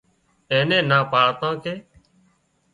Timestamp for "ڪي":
1.63-1.75